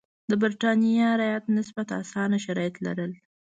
[0.29, 3.11] د برېټانیا رعیت نسبتا اسانه شرایط لرل.